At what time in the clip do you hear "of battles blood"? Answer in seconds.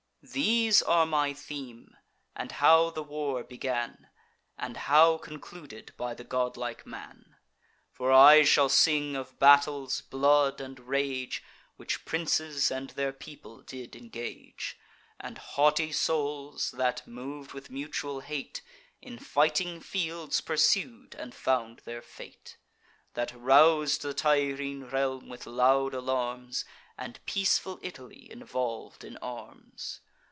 9.15-10.61